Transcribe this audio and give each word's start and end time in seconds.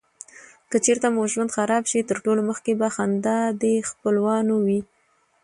که 0.69 0.77
چیرته 0.85 1.07
مو 1.15 1.23
ژوند 1.31 1.53
خراب 1.55 1.83
شي 1.89 1.99
تر 2.09 2.17
ټولو 2.25 2.41
مخکي 2.49 2.73
به 2.79 2.87
خندا 2.95 3.39
دې 3.61 3.73
خپلوانو 3.89 4.55
وې. 4.65 4.79